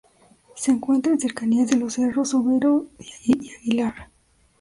[0.55, 2.87] Se encuentra en cercanías de los cerros Overo
[3.23, 4.09] y Aguilar.